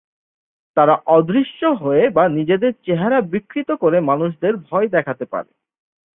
[0.77, 5.51] তারা অদৃশ্য হয়ে বা নিজেদের চেহারা বিকৃত করে মানুষদের ভয় দেখাতে পারে।